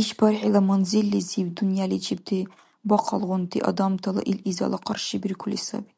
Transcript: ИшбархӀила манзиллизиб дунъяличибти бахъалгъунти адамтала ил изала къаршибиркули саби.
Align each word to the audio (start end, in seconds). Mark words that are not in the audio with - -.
ИшбархӀила 0.00 0.60
манзиллизиб 0.68 1.48
дунъяличибти 1.56 2.38
бахъалгъунти 2.88 3.58
адамтала 3.70 4.22
ил 4.32 4.38
изала 4.50 4.78
къаршибиркули 4.86 5.58
саби. 5.66 5.92